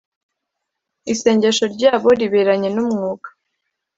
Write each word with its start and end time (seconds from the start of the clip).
isengesho 1.13 1.65
ryabo 1.75 2.07
riberanye 2.19 2.69
n’umwuga 2.75 3.27